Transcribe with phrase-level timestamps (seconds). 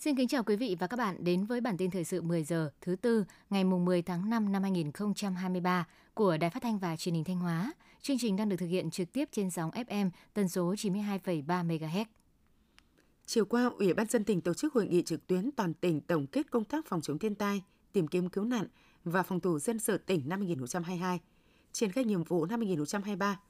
[0.00, 2.44] Xin kính chào quý vị và các bạn đến với bản tin thời sự 10
[2.44, 6.96] giờ thứ tư ngày mùng 10 tháng 5 năm 2023 của Đài Phát thanh và
[6.96, 7.72] Truyền hình Thanh Hóa.
[8.02, 12.04] Chương trình đang được thực hiện trực tiếp trên sóng FM tần số 92,3 MHz.
[13.26, 16.26] Chiều qua, Ủy ban dân tỉnh tổ chức hội nghị trực tuyến toàn tỉnh tổng
[16.26, 17.62] kết công tác phòng chống thiên tai,
[17.92, 18.66] tìm kiếm cứu nạn
[19.04, 21.20] và phòng thủ dân sự tỉnh năm 2022,
[21.72, 23.40] triển khai nhiệm vụ năm 2023.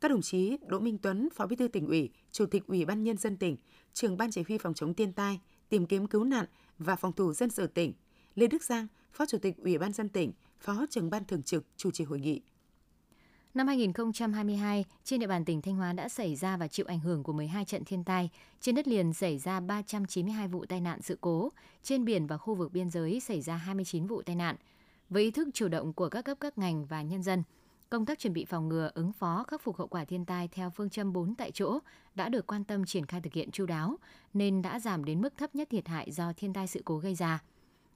[0.00, 3.02] Các đồng chí Đỗ Minh Tuấn, Phó Bí thư tỉnh ủy, Chủ tịch Ủy ban
[3.02, 3.56] nhân dân tỉnh,
[3.92, 6.46] Trưởng ban chỉ huy phòng chống thiên tai, tìm kiếm cứu nạn
[6.78, 7.92] và phòng thủ dân sự tỉnh,
[8.34, 11.64] Lê Đức Giang, Phó Chủ tịch Ủy ban dân tỉnh, Phó trưởng ban thường trực
[11.76, 12.40] chủ trì hội nghị.
[13.54, 17.22] Năm 2022, trên địa bàn tỉnh Thanh Hóa đã xảy ra và chịu ảnh hưởng
[17.22, 18.30] của 12 trận thiên tai.
[18.60, 22.54] Trên đất liền xảy ra 392 vụ tai nạn sự cố, trên biển và khu
[22.54, 24.56] vực biên giới xảy ra 29 vụ tai nạn.
[25.10, 27.42] Với ý thức chủ động của các cấp các ngành và nhân dân,
[27.90, 30.70] công tác chuẩn bị phòng ngừa, ứng phó, khắc phục hậu quả thiên tai theo
[30.70, 31.78] phương châm 4 tại chỗ
[32.14, 33.96] đã được quan tâm triển khai thực hiện chu đáo,
[34.34, 37.14] nên đã giảm đến mức thấp nhất thiệt hại do thiên tai sự cố gây
[37.14, 37.42] ra.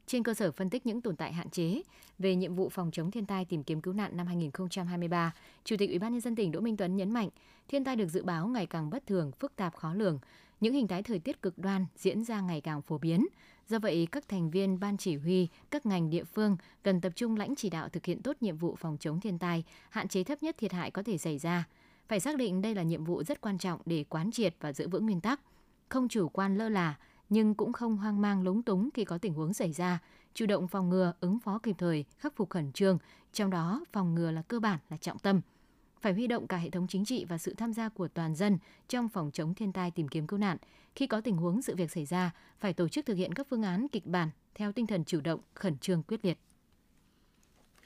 [0.06, 1.82] Trên cơ sở phân tích những tồn tại hạn chế
[2.18, 5.90] về nhiệm vụ phòng chống thiên tai tìm kiếm cứu nạn năm 2023, Chủ tịch
[5.90, 7.28] Ủy ban nhân dân tỉnh Đỗ Minh Tuấn nhấn mạnh,
[7.68, 10.18] thiên tai được dự báo ngày càng bất thường, phức tạp khó lường,
[10.60, 13.26] những hình thái thời tiết cực đoan diễn ra ngày càng phổ biến.
[13.72, 17.36] Do vậy, các thành viên ban chỉ huy, các ngành địa phương cần tập trung
[17.36, 20.42] lãnh chỉ đạo thực hiện tốt nhiệm vụ phòng chống thiên tai, hạn chế thấp
[20.42, 21.68] nhất thiệt hại có thể xảy ra.
[22.08, 24.88] Phải xác định đây là nhiệm vụ rất quan trọng để quán triệt và giữ
[24.88, 25.40] vững nguyên tắc,
[25.88, 29.34] không chủ quan lơ là, nhưng cũng không hoang mang lúng túng khi có tình
[29.34, 29.98] huống xảy ra,
[30.34, 32.98] chủ động phòng ngừa, ứng phó kịp thời, khắc phục khẩn trương,
[33.32, 35.40] trong đó phòng ngừa là cơ bản là trọng tâm.
[36.02, 38.58] Phải huy động cả hệ thống chính trị và sự tham gia của toàn dân
[38.88, 40.56] trong phòng chống thiên tai tìm kiếm cứu nạn.
[40.94, 43.62] Khi có tình huống sự việc xảy ra, phải tổ chức thực hiện các phương
[43.62, 46.38] án kịch bản theo tinh thần chủ động, khẩn trương quyết liệt.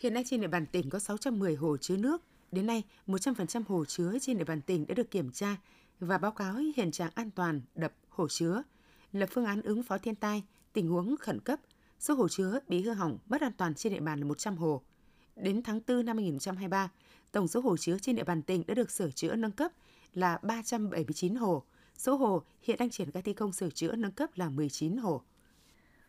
[0.00, 2.22] Hiện nay trên địa bàn tỉnh có 610 hồ chứa nước.
[2.52, 5.56] Đến nay, 100% hồ chứa trên địa bàn tỉnh đã được kiểm tra
[6.00, 8.62] và báo cáo hiện trạng an toàn đập hồ chứa–
[9.12, 10.42] lập phương án ứng phó thiên tai,
[10.72, 11.60] tình huống khẩn cấp.
[11.98, 14.82] Số hồ chứa bị hư hỏng, mất an toàn trên địa bàn là 100 hồ.
[15.36, 16.90] Đến tháng 4 năm 2023,
[17.32, 19.72] tổng số hồ chứa trên địa bàn tỉnh đã được sửa chữa nâng cấp
[20.14, 21.62] là 379 hồ.
[21.96, 25.22] Số hồ hiện đang triển khai thi công sửa chữa nâng cấp là 19 hồ.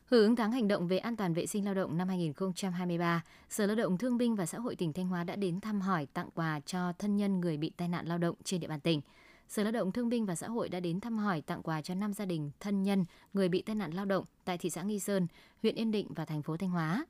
[0.05, 3.65] Hưởng ứng tháng hành động về an toàn vệ sinh lao động năm 2023, Sở
[3.65, 6.29] Lao động Thương binh và Xã hội tỉnh Thanh Hóa đã đến thăm hỏi tặng
[6.35, 9.01] quà cho thân nhân người bị tai nạn lao động trên địa bàn tỉnh.
[9.47, 11.93] Sở Lao động Thương binh và Xã hội đã đến thăm hỏi tặng quà cho
[11.93, 14.99] 5 gia đình thân nhân người bị tai nạn lao động tại thị xã Nghi
[14.99, 15.27] Sơn,
[15.61, 17.05] huyện Yên Định và thành phố Thanh Hóa.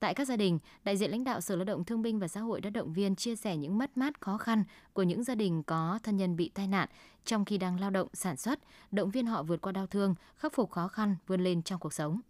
[0.00, 2.40] Tại các gia đình, đại diện lãnh đạo Sở Lao động Thương binh và Xã
[2.40, 5.62] hội đã động viên chia sẻ những mất mát khó khăn của những gia đình
[5.62, 6.88] có thân nhân bị tai nạn
[7.24, 8.58] trong khi đang lao động sản xuất,
[8.90, 11.92] động viên họ vượt qua đau thương, khắc phục khó khăn, vươn lên trong cuộc
[11.92, 12.20] sống.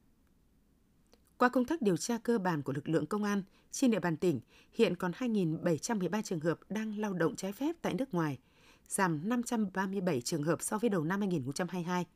[1.38, 4.16] Qua công tác điều tra cơ bản của lực lượng công an, trên địa bàn
[4.16, 4.40] tỉnh
[4.72, 8.38] hiện còn 2.713 trường hợp đang lao động trái phép tại nước ngoài–
[8.88, 12.06] giảm 537 trường hợp so với đầu năm 2022.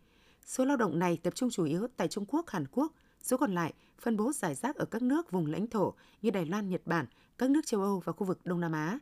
[0.46, 3.54] Số lao động này tập trung chủ yếu tại Trung Quốc, Hàn Quốc, số còn
[3.54, 6.82] lại phân bố giải rác ở các nước vùng lãnh thổ như Đài Loan, Nhật
[6.84, 7.06] Bản,
[7.38, 8.98] các nước châu Âu và khu vực Đông Nam Á.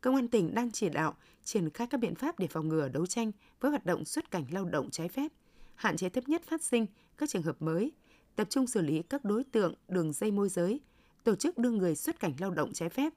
[0.00, 1.14] Công an tỉnh đang chỉ đạo
[1.44, 4.44] triển khai các biện pháp để phòng ngừa đấu tranh với hoạt động xuất cảnh
[4.50, 5.32] lao động trái phép,
[5.74, 6.86] hạn chế thấp nhất phát sinh
[7.18, 7.92] các trường hợp mới,
[8.36, 10.80] tập trung xử lý các đối tượng đường dây môi giới,
[11.24, 13.12] tổ chức đưa người xuất cảnh lao động trái phép.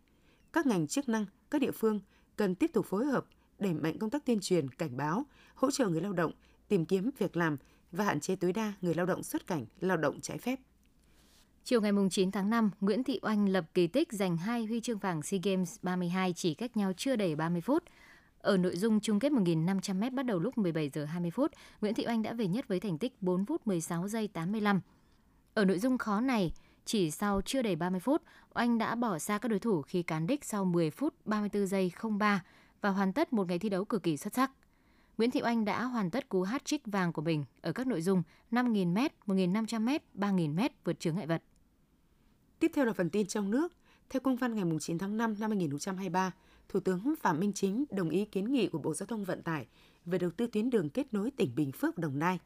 [0.54, 2.00] Các ngành chức năng, các địa phương
[2.36, 3.26] cần tiếp tục phối hợp
[3.60, 5.26] đẩy mạnh công tác tuyên truyền, cảnh báo,
[5.56, 6.32] hỗ trợ người lao động
[6.68, 7.58] tìm kiếm việc làm
[7.92, 10.60] và hạn chế tối đa người lao động xuất cảnh, lao động trái phép.
[11.64, 14.98] Chiều ngày 9 tháng 5, Nguyễn Thị Oanh lập kỳ tích giành hai huy chương
[14.98, 17.84] vàng SEA Games 32 chỉ cách nhau chưa đầy 30 phút.
[18.40, 22.06] Ở nội dung chung kết 1.500m bắt đầu lúc 17 giờ 20 phút, Nguyễn Thị
[22.08, 24.82] Oanh đã về nhất với thành tích 4 phút 16 giây 85.
[25.54, 26.54] Ở nội dung khó này,
[26.86, 28.22] chỉ sau chưa đầy 30 phút,
[28.56, 31.92] Oanh đã bỏ xa các đối thủ khi cán đích sau 10 phút 34 giây
[32.20, 32.44] 03
[32.82, 34.52] và hoàn tất một ngày thi đấu cực kỳ xuất sắc.
[35.18, 38.24] Nguyễn Thị Oanh đã hoàn tất cú hat-trick vàng của mình ở các nội dung
[38.52, 41.44] 5.000m, 1.500m, 3.000m vượt chướng ngại vật.
[42.60, 43.74] Tiếp theo là phần tin trong nước.
[44.10, 46.32] Theo công văn ngày 9 tháng 5 năm 2023,
[46.70, 49.68] Thủ tướng Phạm Minh Chính đồng ý kiến nghị của Bộ Giao thông Vận tải
[50.06, 52.40] về đầu tư tuyến đường kết nối tỉnh Bình Phước Đồng Nai.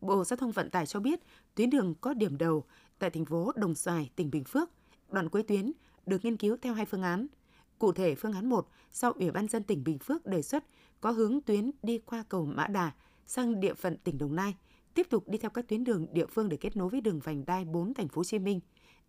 [0.00, 1.20] Bộ Giao thông Vận tải cho biết
[1.54, 2.64] tuyến đường có điểm đầu
[2.98, 4.70] tại thành phố Đồng Xoài, tỉnh Bình Phước.
[5.10, 5.72] Đoạn cuối tuyến
[6.06, 7.26] được nghiên cứu theo hai phương án–
[7.80, 10.64] Cụ thể, phương án 1 sau Ủy ban dân tỉnh Bình Phước đề xuất
[11.00, 12.92] có hướng tuyến đi qua cầu Mã Đà
[13.26, 14.56] sang địa phận tỉnh Đồng Nai,
[14.94, 17.44] tiếp tục đi theo các tuyến đường địa phương để kết nối với đường vành
[17.44, 18.60] đai 4 thành phố Hồ Chí Minh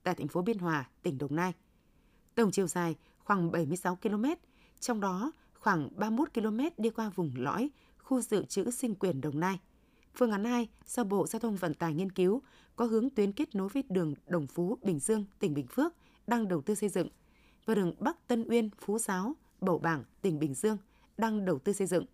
[0.04, 1.54] tại thành phố Biên Hòa, tỉnh Đồng Nai.
[2.36, 4.26] Tổng chiều dài khoảng 76 km,
[4.80, 9.40] trong đó khoảng 31 km đi qua vùng lõi khu dự trữ sinh quyền Đồng
[9.40, 9.60] Nai.
[10.16, 12.42] Phương án 2 do Bộ Giao thông Vận tải nghiên cứu
[12.76, 15.94] có hướng tuyến kết nối với đường Đồng Phú, Bình Dương, tỉnh Bình Phước
[16.28, 17.10] đang đầu tư xây dựng–
[17.66, 20.78] và đường Bắc Tân Uyên, Phú Giáo, Bầu Bảng, tỉnh Bình Dương
[21.22, 22.06] đang đầu tư xây dựng.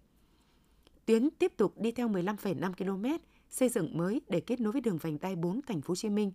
[1.05, 4.97] Tuyến tiếp tục đi theo 15,5 km xây dựng mới để kết nối với đường
[4.97, 6.31] vành đai 4 thành phố Hồ Chí Minh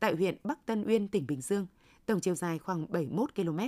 [0.00, 1.66] tại huyện Bắc Tân Uyên, tỉnh Bình Dương,
[2.06, 3.58] tổng chiều dài khoảng 71 km.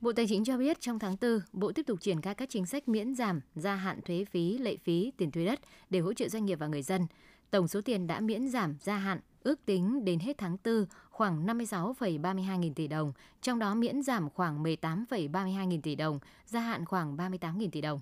[0.00, 2.66] Bộ Tài chính cho biết trong tháng 4, Bộ tiếp tục triển khai các chính
[2.66, 5.60] sách miễn giảm, gia hạn thuế phí, lệ phí, tiền thuế đất
[5.90, 7.06] để hỗ trợ doanh nghiệp và người dân.
[7.50, 11.46] Tổng số tiền đã miễn giảm, gia hạn ước tính đến hết tháng 4 khoảng
[11.46, 13.12] 56,32 nghìn tỷ đồng,
[13.42, 17.80] trong đó miễn giảm khoảng 18,32 nghìn tỷ đồng, gia hạn khoảng 38 nghìn tỷ
[17.80, 18.00] đồng.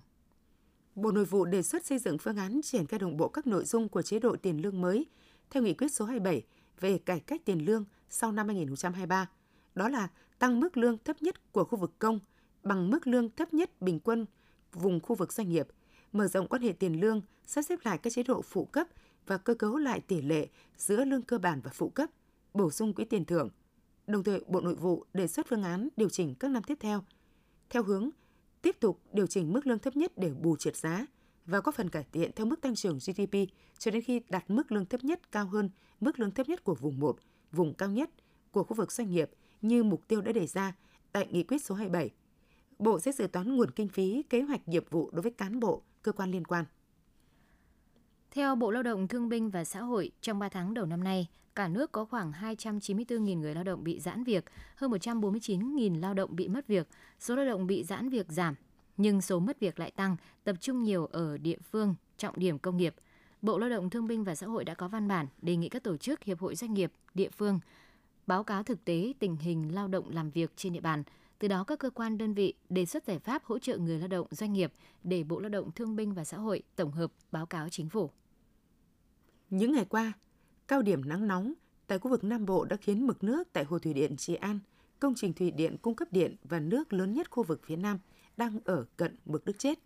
[0.95, 3.65] Bộ Nội vụ đề xuất xây dựng phương án triển khai đồng bộ các nội
[3.65, 5.07] dung của chế độ tiền lương mới
[5.51, 6.43] theo nghị quyết số 27
[6.81, 9.29] về cải cách tiền lương sau năm 2023.
[9.75, 10.09] Đó là
[10.39, 12.21] tăng mức lương thấp nhất của khu vực công
[12.63, 14.27] bằng mức lương thấp nhất bình quân
[14.73, 15.69] vùng khu vực doanh nghiệp,
[16.13, 18.89] mở rộng quan hệ tiền lương, sắp xếp lại các chế độ phụ cấp
[19.27, 22.11] và cơ cấu lại tỷ lệ giữa lương cơ bản và phụ cấp,
[22.55, 23.49] bổ sung quỹ tiền thưởng.
[24.07, 27.05] Đồng thời, Bộ Nội vụ đề xuất phương án điều chỉnh các năm tiếp theo
[27.71, 28.11] theo hướng
[28.63, 31.07] tiếp tục điều chỉnh mức lương thấp nhất để bù trượt giá
[31.47, 33.37] và có phần cải thiện theo mức tăng trưởng GDP
[33.79, 35.71] cho đến khi đạt mức lương thấp nhất cao hơn
[36.01, 37.17] mức lương thấp nhất của vùng 1,
[37.53, 38.11] vùng cao nhất
[38.53, 39.31] của khu vực doanh nghiệp
[39.63, 40.77] như mục tiêu đã đề ra
[41.13, 42.11] tại nghị quyết số 27.
[42.79, 45.83] Bộ sẽ dự toán nguồn kinh phí kế hoạch nghiệp vụ đối với cán bộ,
[46.03, 46.65] cơ quan liên quan.
[48.35, 51.29] Theo Bộ Lao động Thương binh và Xã hội, trong 3 tháng đầu năm nay,
[51.55, 54.45] cả nước có khoảng 294.000 người lao động bị giãn việc,
[54.77, 56.89] hơn 149.000 lao động bị mất việc,
[57.21, 58.55] số lao động bị giãn việc giảm,
[58.97, 62.77] nhưng số mất việc lại tăng, tập trung nhiều ở địa phương, trọng điểm công
[62.77, 62.95] nghiệp.
[63.43, 65.83] Bộ Lao động Thương binh và Xã hội đã có văn bản đề nghị các
[65.83, 67.61] tổ chức, hiệp hội doanh nghiệp, địa phương
[68.27, 71.03] báo cáo thực tế tình hình lao động làm việc trên địa bàn.
[71.39, 74.09] Từ đó các cơ quan đơn vị đề xuất giải pháp hỗ trợ người lao
[74.09, 74.73] động doanh nghiệp
[75.03, 78.11] để Bộ Lao động Thương binh và Xã hội tổng hợp báo cáo chính phủ.
[79.55, 80.13] Những ngày qua,
[80.69, 81.53] cao điểm nắng nóng
[81.87, 84.59] tại khu vực Nam Bộ đã khiến mực nước tại Hồ Thủy Điện Trị An,
[85.01, 87.99] công trình thủy điện cung cấp điện và nước lớn nhất khu vực phía Nam,
[88.37, 89.79] đang ở cận mực nước chết.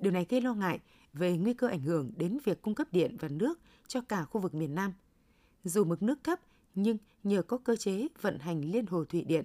[0.00, 0.80] Điều này gây lo ngại
[1.12, 4.40] về nguy cơ ảnh hưởng đến việc cung cấp điện và nước cho cả khu
[4.40, 4.92] vực miền Nam.
[5.64, 6.40] Dù mực nước thấp,
[6.74, 9.44] nhưng nhờ có cơ chế vận hành liên hồ thủy điện,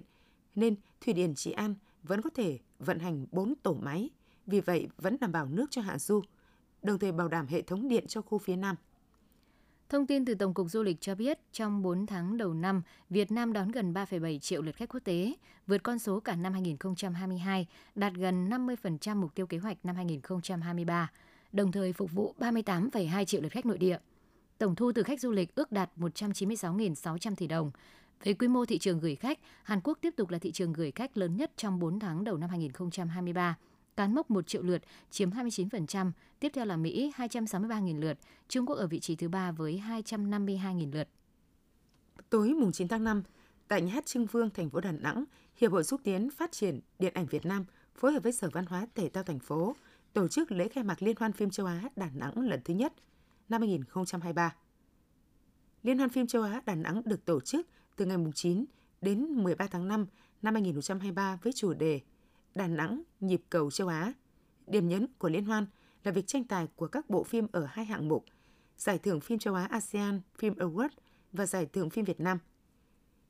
[0.54, 4.10] nên thủy điện Trị An vẫn có thể vận hành 4 tổ máy,
[4.46, 6.22] vì vậy vẫn đảm bảo nước cho hạ du,
[6.82, 8.76] đồng thời bảo đảm hệ thống điện cho khu phía Nam.
[9.88, 13.32] Thông tin từ Tổng cục Du lịch cho biết, trong 4 tháng đầu năm, Việt
[13.32, 15.32] Nam đón gần 3,7 triệu lượt khách quốc tế,
[15.66, 21.10] vượt con số cả năm 2022, đạt gần 50% mục tiêu kế hoạch năm 2023,
[21.52, 23.98] đồng thời phục vụ 38,2 triệu lượt khách nội địa.
[24.58, 27.70] Tổng thu từ khách du lịch ước đạt 196.600 tỷ đồng.
[28.24, 30.90] Về quy mô thị trường gửi khách, Hàn Quốc tiếp tục là thị trường gửi
[30.90, 33.56] khách lớn nhất trong 4 tháng đầu năm 2023
[33.96, 36.10] cán mốc 1 triệu lượt, chiếm 29%,
[36.40, 38.18] tiếp theo là Mỹ 263.000 lượt,
[38.48, 41.08] Trung Quốc ở vị trí thứ ba với 252.000 lượt.
[42.30, 43.22] Tối mùng 9 tháng 5,
[43.68, 45.24] tại nhà hát Trưng Vương, thành phố Đà Nẵng,
[45.56, 47.64] Hiệp hội xúc tiến phát triển điện ảnh Việt Nam
[47.94, 49.76] phối hợp với Sở Văn hóa Thể thao thành phố
[50.12, 52.92] tổ chức lễ khai mạc Liên hoan phim châu Á Đà Nẵng lần thứ nhất
[53.48, 54.54] năm 2023.
[55.82, 57.66] Liên hoan phim châu Á Đà Nẵng được tổ chức
[57.96, 58.64] từ ngày 9
[59.00, 60.06] đến 13 tháng 5
[60.42, 62.00] năm 2023 với chủ đề
[62.54, 64.12] Đà Nẵng nhịp cầu châu Á.
[64.66, 65.66] Điểm nhấn của liên hoan
[66.04, 68.24] là việc tranh tài của các bộ phim ở hai hạng mục,
[68.76, 70.88] Giải thưởng phim châu Á ASEAN Film Award
[71.32, 72.38] và Giải thưởng phim Việt Nam.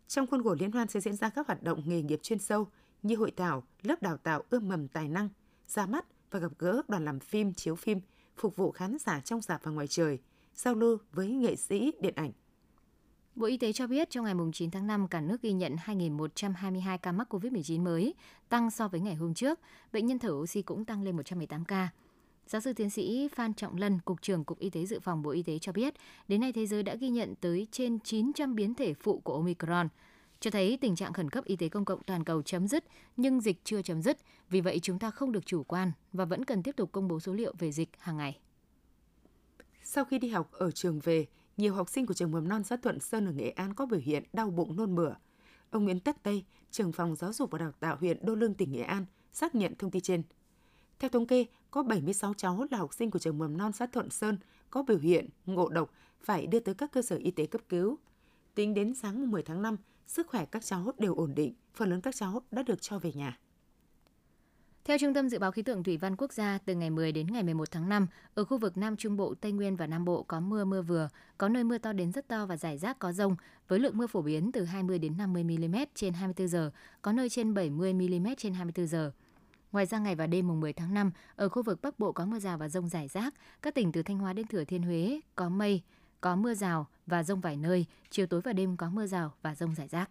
[0.08, 2.68] Trong khuôn khổ liên hoan sẽ diễn ra các hoạt động nghề nghiệp chuyên sâu
[3.02, 5.28] như hội thảo, lớp đào tạo ươm mầm tài năng,
[5.68, 8.00] ra mắt và gặp gỡ đoàn làm phim, chiếu phim,
[8.36, 10.18] phục vụ khán giả trong dạp và ngoài trời,
[10.54, 12.32] giao lưu với nghệ sĩ điện ảnh.
[13.34, 16.98] Bộ Y tế cho biết trong ngày 9 tháng 5, cả nước ghi nhận 2.122
[16.98, 18.14] ca mắc COVID-19 mới,
[18.48, 19.60] tăng so với ngày hôm trước.
[19.92, 21.88] Bệnh nhân thở oxy cũng tăng lên 118 ca.
[22.46, 25.30] Giáo sư tiến sĩ Phan Trọng Lân, Cục trưởng Cục Y tế Dự phòng Bộ
[25.30, 25.94] Y tế cho biết,
[26.28, 29.88] đến nay thế giới đã ghi nhận tới trên 900 biến thể phụ của Omicron,
[30.40, 32.84] cho thấy tình trạng khẩn cấp y tế công cộng toàn cầu chấm dứt,
[33.16, 34.18] nhưng dịch chưa chấm dứt.
[34.50, 37.20] Vì vậy chúng ta không được chủ quan và vẫn cần tiếp tục công bố
[37.20, 38.38] số liệu về dịch hàng ngày.
[39.82, 41.26] Sau khi đi học ở trường về,
[41.56, 44.00] nhiều học sinh của trường mầm non xã Thuận Sơn ở Nghệ An có biểu
[44.00, 45.14] hiện đau bụng nôn mửa.
[45.70, 48.72] Ông Nguyễn Tất Tây, trưởng phòng giáo dục và đào tạo huyện Đô Lương tỉnh
[48.72, 50.22] Nghệ An xác nhận thông tin trên.
[50.98, 54.10] Theo thống kê, có 76 cháu là học sinh của trường mầm non xã Thuận
[54.10, 54.38] Sơn
[54.70, 57.98] có biểu hiện ngộ độc phải đưa tới các cơ sở y tế cấp cứu.
[58.54, 62.00] Tính đến sáng 10 tháng 5, sức khỏe các cháu đều ổn định, phần lớn
[62.00, 63.38] các cháu đã được cho về nhà.
[64.86, 67.26] Theo Trung tâm Dự báo Khí tượng Thủy văn Quốc gia, từ ngày 10 đến
[67.26, 70.22] ngày 11 tháng 5, ở khu vực Nam Trung Bộ, Tây Nguyên và Nam Bộ
[70.22, 73.12] có mưa mưa vừa, có nơi mưa to đến rất to và rải rác có
[73.12, 73.36] rông,
[73.68, 76.70] với lượng mưa phổ biến từ 20 đến 50 mm trên 24 giờ,
[77.02, 79.12] có nơi trên 70 mm trên 24 giờ.
[79.72, 82.26] Ngoài ra ngày và đêm mùng 10 tháng 5, ở khu vực Bắc Bộ có
[82.26, 85.20] mưa rào và rông rải rác, các tỉnh từ Thanh Hóa đến Thừa Thiên Huế
[85.34, 85.82] có mây,
[86.20, 89.54] có mưa rào và rông vài nơi, chiều tối và đêm có mưa rào và
[89.54, 90.10] rông rải rác.